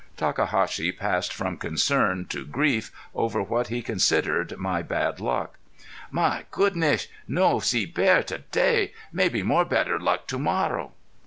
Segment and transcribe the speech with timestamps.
[0.17, 5.59] Takahashi passed from concern to grief over what he considered my bad luck:
[6.09, 7.07] "My goodnish!
[7.27, 8.93] No see bear to day?...
[9.13, 10.93] Maybe more better luck to morrow."